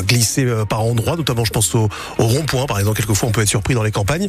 [0.00, 3.48] glisser euh, par endroits, notamment je pense au, rond-point par exemple, quelquefois on peut être
[3.48, 4.26] surpris dans les campagnes.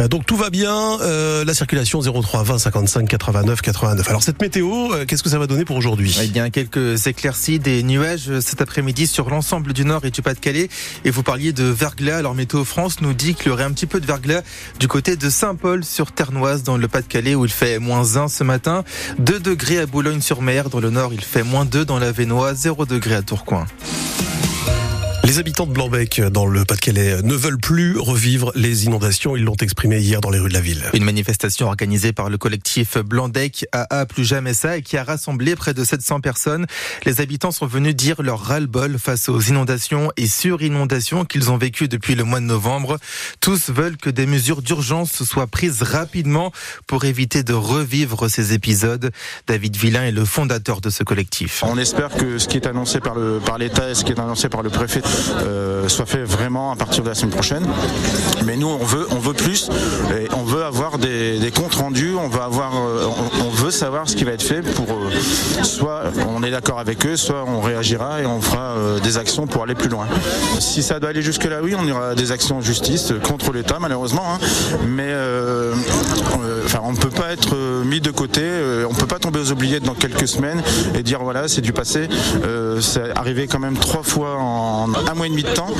[0.00, 4.08] Euh, donc tout va bien, euh, la circulation 03 20 55 89 89.
[4.08, 6.16] Alors cette météo, qu'est-ce que ça va donner pour aujourd'hui?
[6.20, 10.68] Eh bien, quelques éclaircies, des nuages cet après-midi sur l'ensemble du nord et du Pas-de-Calais.
[11.04, 12.16] Et vous parliez de verglas.
[12.16, 14.42] Alors, Météo France nous dit qu'il y aurait un petit peu de verglas
[14.80, 18.42] du côté de Saint-Paul sur Ternoise dans le Pas-de-Calais où il fait moins 1 ce
[18.42, 18.82] matin.
[19.20, 20.70] 2 degrés à Boulogne-sur-Mer.
[20.70, 22.54] Dans le nord, il fait moins 2 dans la Vénois.
[22.54, 23.66] 0 degré à Tourcoing.
[25.24, 29.36] Les habitants de Blanbec, dans le Pas-de-Calais, ne veulent plus revivre les inondations.
[29.36, 30.84] Ils l'ont exprimé hier dans les rues de la ville.
[30.92, 35.56] Une manifestation organisée par le collectif Blandec AA Plus Jamais Ça et qui a rassemblé
[35.56, 36.66] près de 700 personnes.
[37.06, 41.88] Les habitants sont venus dire leur ras-le-bol face aux inondations et sur-inondations qu'ils ont vécues
[41.88, 42.98] depuis le mois de novembre.
[43.40, 46.52] Tous veulent que des mesures d'urgence soient prises rapidement
[46.86, 49.10] pour éviter de revivre ces épisodes.
[49.46, 51.62] David Villain est le fondateur de ce collectif.
[51.66, 54.20] On espère que ce qui est annoncé par le par l'État et ce qui est
[54.20, 55.00] annoncé par le préfet
[55.46, 57.66] euh, soit fait vraiment à partir de la semaine prochaine.
[58.44, 59.68] Mais nous, on veut, on veut plus.
[60.16, 62.14] Et on veut avoir des, des comptes rendus.
[62.18, 63.08] On veut avoir, euh,
[63.44, 67.06] on, veut savoir ce qui va être fait pour euh, soit on est d'accord avec
[67.06, 70.06] eux, soit on réagira et on fera des actions pour aller plus loin.
[70.58, 73.78] Si ça doit aller jusque là, oui, on aura des actions en justice contre l'État,
[73.80, 74.24] malheureusement.
[74.34, 74.38] Hein.
[74.88, 75.12] Mais
[76.82, 77.54] on ne peut pas être
[77.84, 78.42] mis de côté.
[78.88, 80.62] on peut pas tomber aux oubliettes dans quelques semaines
[80.94, 82.08] et dire voilà, c'est du passé.
[82.80, 85.72] c'est arrivé quand même trois fois en un mois et demi de temps,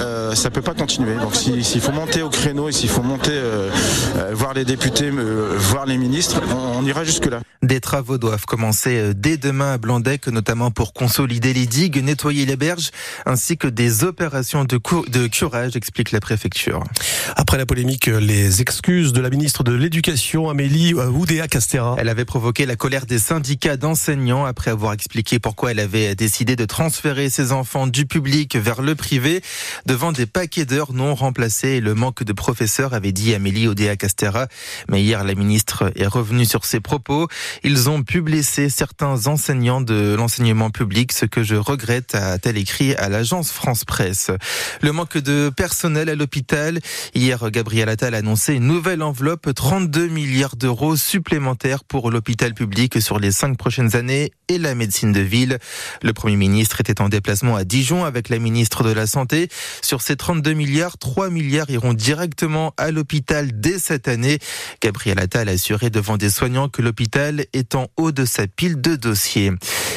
[0.00, 1.14] euh, ça peut pas continuer.
[1.16, 3.70] Donc s'il si, faut monter au créneau et s'il faut monter euh,
[4.16, 7.40] euh, voir les députés, voir les ministres, on, on ira jusque là.
[7.64, 12.56] Des travaux doivent commencer dès demain à Blandec, notamment pour consolider les digues, nettoyer les
[12.56, 12.90] berges,
[13.24, 16.84] ainsi que des opérations de, de curage, explique la préfecture.
[17.36, 21.96] Après la polémique, les excuses de la ministre de l'Éducation, Amélie Oudéa Castera.
[21.98, 26.56] Elle avait provoqué la colère des syndicats d'enseignants après avoir expliqué pourquoi elle avait décidé
[26.56, 29.40] de transférer ses enfants du public vers le privé
[29.86, 33.96] devant des paquets d'heures non remplacées et le manque de professeurs, avait dit Amélie Oudéa
[33.96, 34.48] Castera.
[34.90, 37.26] Mais hier, la ministre est revenue sur ses propos.
[37.62, 42.94] Ils ont pu blesser certains enseignants de l'enseignement public, ce que je regrette, a-t-elle écrit
[42.94, 44.30] à l'agence France Presse.
[44.82, 46.80] Le manque de personnel à l'hôpital.
[47.14, 53.00] Hier, Gabriel Attal a annoncé une nouvelle enveloppe, 32 milliards d'euros supplémentaires pour l'hôpital public
[53.00, 55.58] sur les cinq prochaines années et la médecine de ville.
[56.02, 59.48] Le Premier ministre était en déplacement à Dijon avec la ministre de la Santé.
[59.82, 64.38] Sur ces 32 milliards, 3 milliards iront directement à l'hôpital dès cette année.
[64.82, 68.80] Gabriel Attal a assuré devant des soignants que l'hôpital est en haut de sa pile
[68.80, 69.52] de dossiers.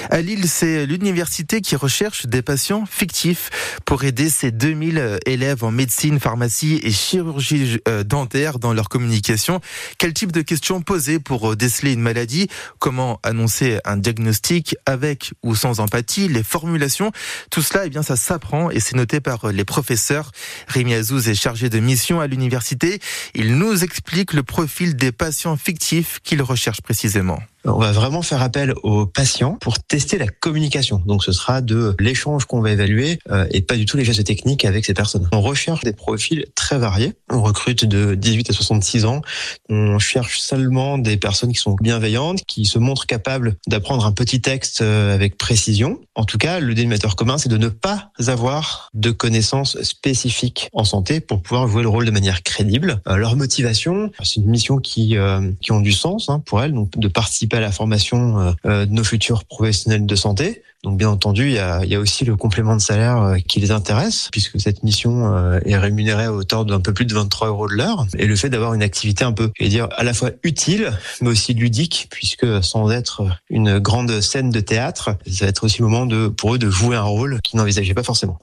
[0.09, 3.49] À Lille, c'est l'université qui recherche des patients fictifs
[3.85, 9.59] pour aider ses 2000 élèves en médecine, pharmacie et chirurgie dentaire dans leur communication.
[9.97, 12.47] Quel type de questions poser pour déceler une maladie?
[12.79, 16.29] Comment annoncer un diagnostic avec ou sans empathie?
[16.29, 17.11] Les formulations,
[17.51, 20.31] tout cela, eh bien, ça s'apprend et c'est noté par les professeurs.
[20.67, 22.99] Rémi Azouz est chargé de mission à l'université.
[23.35, 28.41] Il nous explique le profil des patients fictifs qu'il recherche précisément on va vraiment faire
[28.41, 31.01] appel aux patients pour tester la communication.
[31.05, 34.23] Donc ce sera de l'échange qu'on va évaluer euh, et pas du tout les gestes
[34.23, 35.27] techniques avec ces personnes.
[35.31, 37.13] On recherche des profils très variés.
[37.29, 39.21] On recrute de 18 à 66 ans.
[39.69, 44.41] On cherche seulement des personnes qui sont bienveillantes, qui se montrent capables d'apprendre un petit
[44.41, 45.99] texte euh, avec précision.
[46.15, 50.83] En tout cas, le dénominateur commun, c'est de ne pas avoir de connaissances spécifiques en
[50.83, 53.01] santé pour pouvoir jouer le rôle de manière crédible.
[53.07, 56.73] Euh, leur motivation, c'est une mission qui, euh, qui ont du sens hein, pour elles,
[56.73, 60.63] donc de participer à la formation euh, de nos futurs professionnels de santé.
[60.87, 63.59] Donc bien entendu, il y a, il y a aussi le complément de salaire qui
[63.59, 67.67] les intéresse, puisque cette mission est rémunérée à hauteur d'un peu plus de 23 euros
[67.67, 68.07] de l'heure.
[68.17, 70.93] Et le fait d'avoir une activité un peu, je vais dire, à la fois utile,
[71.21, 75.79] mais aussi ludique, puisque sans être une grande scène de théâtre, ça va être aussi
[75.79, 78.39] le moment de, pour eux de jouer un rôle qu'ils n'envisageaient pas forcément.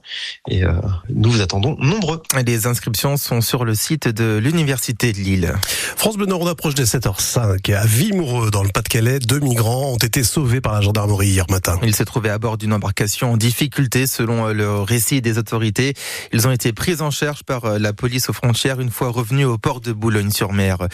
[0.47, 0.73] Et euh,
[1.09, 2.21] nous vous attendons nombreux.
[2.45, 5.53] Les inscriptions sont sur le site de l'Université de Lille.
[5.95, 7.73] France Bleu Nord, on approche des 7h05.
[7.73, 11.79] À Vimoureux, dans le Pas-de-Calais, deux migrants ont été sauvés par la gendarmerie hier matin.
[11.83, 15.93] Ils se trouvaient à bord d'une embarcation en difficulté selon le récit des autorités.
[16.33, 19.57] Ils ont été pris en charge par la police aux frontières une fois revenus au
[19.57, 20.87] port de Boulogne-sur-Mer.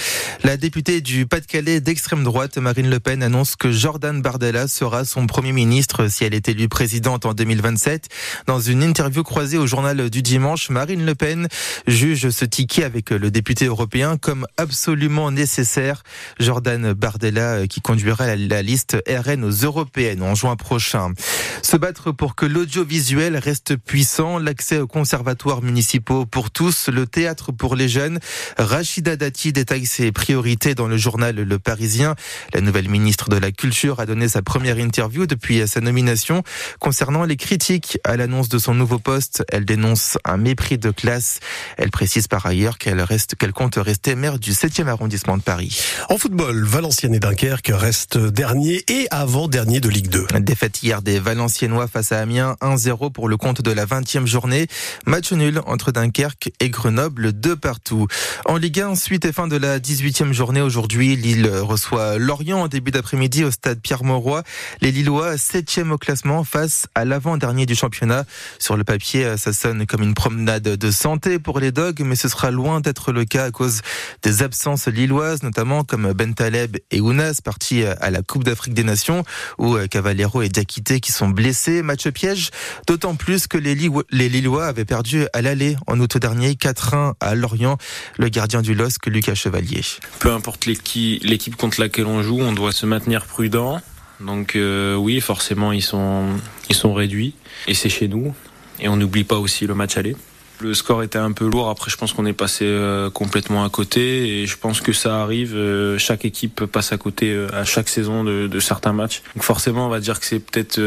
[0.44, 5.27] La députée du Pas-de-Calais d'extrême droite, Marine Le Pen, annonce que Jordan Bardella sera son
[5.27, 8.10] premier ministre si elle est élue présidente en 2027.
[8.48, 11.48] Dans une interview croisée au journal du dimanche, Marine Le Pen
[11.88, 16.04] juge ce ticket avec le député européen comme absolument nécessaire.
[16.39, 21.13] Jordan Bardella qui conduira la liste RN aux européennes en juin prochain.
[21.62, 27.51] Se battre pour que l'audiovisuel reste puissant, l'accès aux conservatoires municipaux pour tous, le théâtre
[27.51, 28.19] pour les jeunes.
[28.57, 32.15] Rachida Dati détaille ses priorités dans le journal Le Parisien.
[32.53, 36.44] La nouvelle ministre de la Culture a donné sa première interview depuis sa nomination.
[36.79, 41.39] Concernant les critiques à l'annonce de son nouveau poste, elle dénonce un mépris de classe.
[41.77, 45.81] Elle précise par ailleurs qu'elle reste, qu'elle compte rester maire du 7e arrondissement de Paris.
[46.09, 50.27] En football, Valenciennes et Dunkerque restent dernier et avant-dernier de Ligue 2.
[50.39, 54.68] Défaite hier des Valenciennois face à Amiens, 1-0 pour le compte de la 20e journée.
[55.06, 58.08] Match nul entre Dunkerque et Grenoble, deux partout.
[58.46, 62.68] En Ligue 1, suite et fin de la 18e journée aujourd'hui, Lille reçoit Lorient en
[62.68, 64.44] début d'après-midi au stade Pierre-Mauroy.
[64.81, 68.25] Les Lillois, 7e au classement face à l'avant-dernier du championnat.
[68.60, 72.30] Sur le papier, ça sonne comme une promenade de santé pour les Dogs, mais ce
[72.30, 73.81] sera loin d'être le cas à cause
[74.24, 78.84] des absences lilloises, notamment comme Ben Taleb et Ounas, partis à la Coupe d'Afrique des
[78.84, 79.24] Nations,
[79.58, 81.81] ou Cavallero et Diakité qui sont blessés.
[81.81, 82.51] Match piège,
[82.88, 87.77] d'autant plus que les, Lillois avaient perdu à l'aller en août dernier 4-1 à Lorient,
[88.18, 89.81] le gardien du LOSC, Lucas Chevalier.
[90.19, 93.81] Peu importe l'équipe contre laquelle on joue, on doit se maintenir prudent.
[94.19, 96.27] Donc euh, oui, forcément, ils sont,
[96.69, 97.33] ils sont réduits.
[97.68, 98.33] Et c'est chez nous.
[98.80, 100.15] Et on n'oublie pas aussi le match aller.
[100.62, 101.69] Le score était un peu lourd.
[101.69, 104.42] Après, je pense qu'on est passé euh, complètement à côté.
[104.42, 105.56] Et je pense que ça arrive.
[105.56, 109.22] Euh, chaque équipe passe à côté à chaque saison de, certains matchs.
[109.36, 110.80] Donc forcément, on va dire que c'est peut-être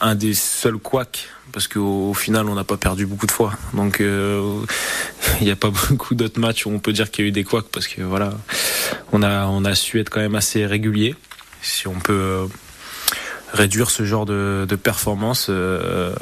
[0.00, 4.00] un des seuls couacs parce qu'au final on n'a pas perdu beaucoup de fois donc
[5.40, 7.32] il n'y a pas beaucoup d'autres matchs où on peut dire qu'il y a eu
[7.32, 8.32] des couacs parce que voilà
[9.12, 11.14] on a on a su être quand même assez régulier
[11.62, 12.46] si on peut euh,
[13.52, 16.12] réduire ce genre de, de performance, euh,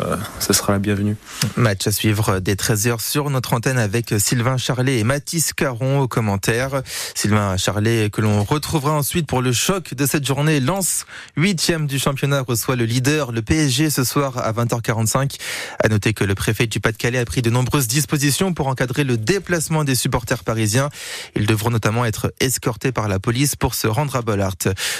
[0.40, 1.16] ce sera la bienvenue.
[1.56, 6.08] Match à suivre dès 13h sur notre antenne avec Sylvain Charlet et Mathis Caron aux
[6.08, 6.82] commentaires.
[7.14, 10.60] Sylvain Charlet que l'on retrouvera ensuite pour le choc de cette journée.
[10.60, 11.04] Lance,
[11.36, 15.36] huitième du championnat, reçoit le leader, le PSG, ce soir à 20h45.
[15.82, 19.16] À noter que le préfet du Pas-de-Calais a pris de nombreuses dispositions pour encadrer le
[19.16, 20.88] déplacement des supporters parisiens.
[21.36, 24.54] Ils devront notamment être escortés par la police pour se rendre à Bollard.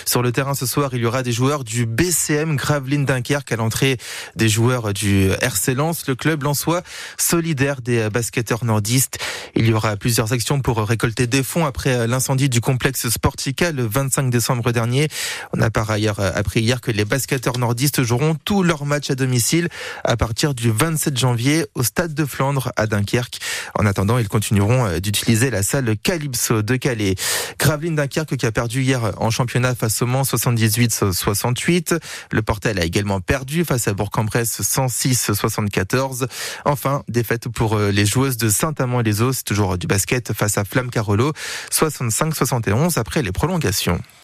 [0.04, 3.53] Sur le terrain ce soir, il y aura des joueurs du BC CM Gravelines Dunkerque
[3.53, 3.97] à l'entrée
[4.37, 6.82] des joueurs du RC Lens, le club lensois
[7.17, 9.19] solidaire des basketteurs nordistes.
[9.55, 13.87] Il y aura plusieurs actions pour récolter des fonds après l'incendie du complexe Sportica le
[13.87, 15.09] 25 décembre dernier.
[15.56, 19.15] On a par ailleurs appris hier que les basketteurs nordistes joueront tous leurs matchs à
[19.15, 19.69] domicile
[20.05, 23.38] à partir du 27 janvier au stade de Flandre à Dunkerque.
[23.79, 27.15] En attendant, ils continueront d'utiliser la salle Calypso de Calais.
[27.59, 31.99] Gravelines Dunkerque qui a perdu hier en championnat face au Mans 78-68.
[32.31, 36.26] Le Portel a également perdu face à Bourg-en-Bresse 106-74.
[36.64, 40.90] Enfin, défaite pour euh, les joueuses de Saint-Amand-les-Eaux, c'est toujours du basket face à Flamme
[40.90, 41.32] Carolo
[41.70, 44.00] 65-71 après les prolongations.